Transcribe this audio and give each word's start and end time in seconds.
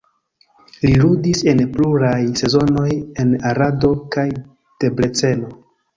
Li 0.85 0.89
ludis 1.01 1.41
en 1.51 1.61
pluraj 1.75 2.15
sezonoj 2.41 2.87
en 3.25 3.35
Arado 3.53 3.93
kaj 4.17 4.29
Debreceno. 4.85 5.53